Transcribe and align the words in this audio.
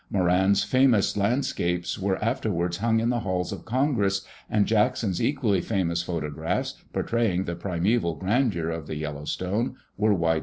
Moran's 0.09 0.63
famous 0.63 1.15
landscapes 1.15 1.99
were 1.99 2.17
afterwards 2.25 2.77
hung 2.77 2.99
in 2.99 3.09
the 3.09 3.19
halls 3.19 3.51
of 3.51 3.65
Congress 3.65 4.25
and 4.49 4.65
Jackson's 4.65 5.21
equally 5.21 5.61
famous 5.61 6.01
photographs 6.01 6.73
portraying 6.91 7.43
the 7.43 7.53
primeval 7.55 8.15
grandeur 8.15 8.71
of 8.71 8.87
the 8.87 8.95
Yellowstone 8.95 9.75
were 9.97 10.09
widely 10.11 10.13
distributed. 10.13 10.39